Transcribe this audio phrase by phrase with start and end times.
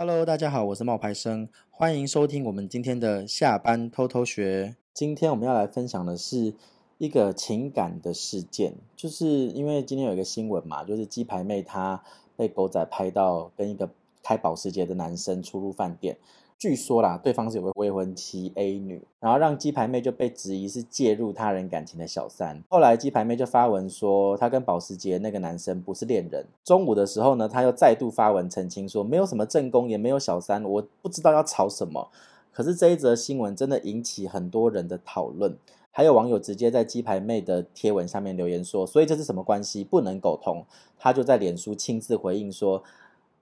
[0.00, 4.76] Hello，大家好，我是冒牌生，欢迎收听我们今天的下班偷偷学。
[4.94, 6.54] 今天我们要来分享的是
[6.98, 12.00] 一个情感的事件，就是因为今天有一个新闻嘛，就是鸡排妹她
[12.36, 13.90] 被狗仔拍到跟一个
[14.22, 16.16] 开保时捷的男生出入饭店。
[16.58, 22.60] 据说啦，对方是有个未婚妻 A 女，然后让鸡排妹就被质疑是介入他人感情的小三。
[22.68, 26.44] 后来鸡排妹就发文说，她跟保时捷那个男生不是恋人。
[26.64, 32.08] 中午的时候呢，她又再度发文澄清说，没有什么正宫，也没有小三，我不知道要吵什么。
[32.52, 35.56] 可是这一则新闻真的引起很多人的讨论，
[35.92, 39.84] 还有网友直接在鸡排妹的贴文下面留言说，所以这是什么关系？
[39.84, 40.64] 不能苟同。
[40.98, 42.82] 她就在脸书亲自回应说。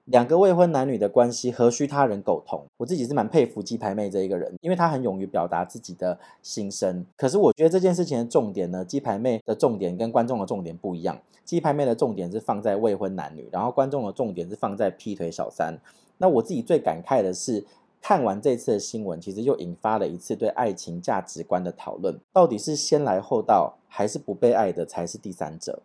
[0.06, 2.64] 两个未婚男女的关系，何须他人苟同？
[2.76, 7.04] 我自己是蛮佩服鸡排妹这一个人，因为她很勇于表达自己的心声。
[7.16, 11.18] 可是我觉得这件事情的重点呢，鸡排妹的重点跟观众的重点不一样。
[11.44, 15.76] 鸡排妹的重点是放在未婚男女，然后观众的重点是放在劈腿小三。
[16.18, 17.64] 那我自己最感慨的是，
[18.00, 25.82] 看完这次的新闻，其实又引发了一次对爱情价值观的讨论：到底是先来后到，还是不被爱的才是第三者？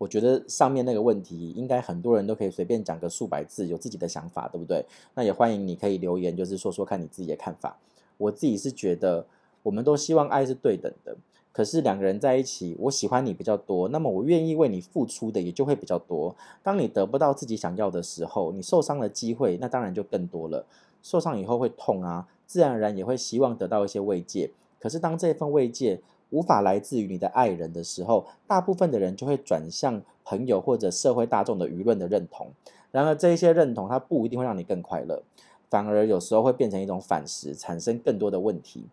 [0.00, 4.82] 我觉得上面那个问题，应该很多人都可以随便讲个数百字，有自己的想法，对不对？
[5.14, 7.76] 那也欢迎你可以留言，就是说说看你自己的看法。
[8.16, 9.26] 我自己是觉得，
[9.62, 11.14] 我们都希望爱是对等的，
[11.52, 16.34] 可是两个人在一起，我喜欢你比较多，那么我愿意为你付出的也就会比较多。
[16.62, 20.64] 当你得不到自己想要的时候，你受伤的机会那当然就更多了。
[21.02, 24.50] 受伤以后会痛啊，自然而然也会希望得到一些慰藉。
[24.80, 32.48] 可是当这份慰藉，无法来自于你的爱人的时候，大部分的人就会转向朋友或者社会大众的舆论的认同。
[32.90, 35.22] 然而，这一些认同它不一定会让你更快乐，
[35.68, 38.84] 反而有时候会变成一种反噬，产生更多的问题。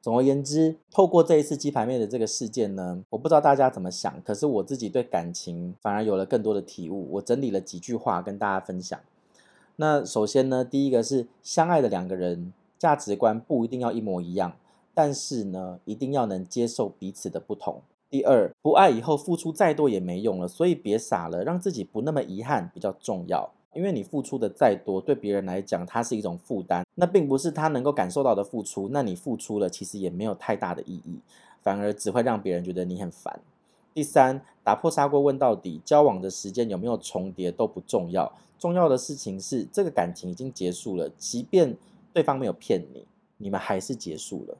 [0.00, 7.08] 总而言之，透过这一次鸡排妹的这个事件呢，我不知道大家怎么想，可是我自己对感情反而有了更多的体悟。
[7.12, 9.00] 我整理了几句话跟大家分享。
[9.76, 14.52] 那首先呢，第一个是相爱的两个人价值观不一定要一模一样。
[14.94, 17.82] 但是呢，一定要能接受彼此的不同。
[18.08, 23.50] 第二，不爱以后付出再多也没用了，所以别傻了，让自己不那么遗憾比较重要。
[23.74, 28.88] 因为你付出的再多，对别人来讲，它是一种负担，那并不是他能够感受到的付出。
[28.92, 31.18] 那你付出了，其实也没有太大的意义，
[31.60, 33.40] 反而只会让别人觉得你很烦。
[33.92, 41.76] 第三，打破砂锅问到底，交往的时间有没有重叠都不重要，重要的事情是这个感情已经结束了，即便
[42.12, 43.04] 对方没有骗你，
[43.38, 44.56] 你们还是结束了。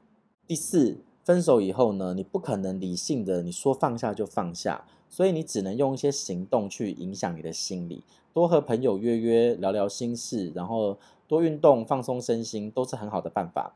[0.47, 13.73] 第四，分手以后呢，你不可能理性的你说放下就放下，所以你只能用一些行动去影响你的心理，多和朋友约约聊聊心事，然后多运动放松身心，都是很好的办法。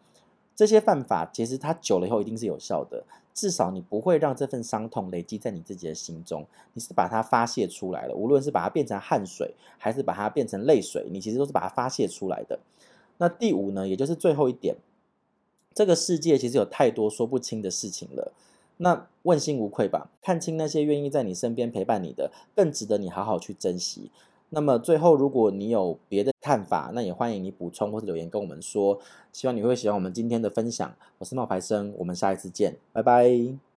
[0.56, 3.04] 这些办法其实它久了以后一定是有效的，
[3.34, 12.60] 至少你不会让这份伤痛累积在你自己的心中，你是把它发泄出来了，无论是把它变成汗水，还是把它变成泪水，你其实都是把它发泄出来的。
[13.18, 14.76] 那第五呢，也就是最后一点。
[15.80, 18.34] 这个世界其实有太多说不清的事情了，
[18.76, 24.12] 那问心无愧吧，看清那些愿意在你身边陪伴你的，更值得你好好去珍惜。
[24.50, 29.00] 那么最后，如果你有别的看法，那也欢迎你补充或者留言跟我们说。
[29.32, 30.94] 希望你会喜欢我们今天的分享。
[31.20, 33.69] 我是冒牌生，我们下一次见，拜拜。